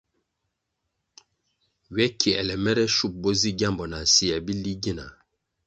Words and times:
Ywe 1.91 2.05
kiēle 2.19 2.55
mere 2.63 2.83
shup 2.95 3.13
bo 3.21 3.29
zi 3.41 3.49
gyambo 3.59 3.83
na 3.91 3.99
syē 4.13 4.37
bili 4.45 4.73
gina? 4.83 5.07